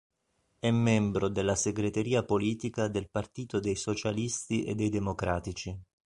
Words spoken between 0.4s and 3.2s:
È membro della segreteria politica del